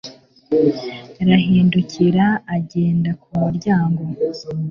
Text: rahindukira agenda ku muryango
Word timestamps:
rahindukira 1.27 2.25
agenda 2.57 3.09
ku 3.21 3.29
muryango 3.43 4.01